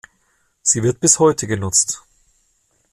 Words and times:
Sie 0.63 0.81
wird 0.81 0.99
bis 0.99 1.19
heute 1.19 1.45
genutzt. 1.45 2.01